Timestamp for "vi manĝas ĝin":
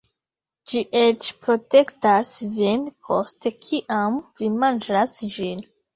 4.41-5.63